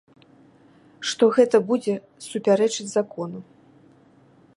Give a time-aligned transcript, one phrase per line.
[1.09, 1.93] Што гэта будзе
[2.29, 3.39] супярэчыць закону.